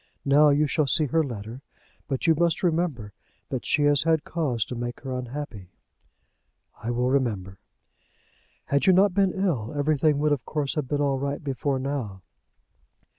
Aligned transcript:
Now 0.25 0.49
you 0.49 0.65
shall 0.65 0.87
see 0.87 1.05
her 1.05 1.23
letter. 1.23 1.61
But 2.07 2.25
you 2.25 2.33
must 2.33 2.63
remember 2.63 3.13
that 3.49 3.67
she 3.67 3.83
has 3.83 4.01
had 4.01 4.23
cause 4.23 4.65
to 4.65 4.75
make 4.75 5.01
her 5.01 5.13
unhappy." 5.15 5.69
"I 6.81 6.89
will 6.89 7.11
remember." 7.11 7.59
"Had 8.65 8.87
you 8.87 8.93
not 8.93 9.13
been 9.13 9.31
ill, 9.31 9.75
everything 9.77 10.17
would 10.17 10.31
of 10.31 10.43
course 10.43 10.73
have 10.73 10.87
been 10.87 11.01
all 11.01 11.19
right 11.19 11.43
before 11.43 11.77
now." 11.77 12.23